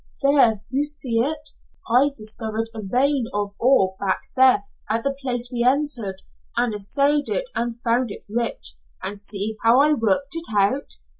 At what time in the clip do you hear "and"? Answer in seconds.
6.57-6.73, 7.53-7.79, 9.03-9.15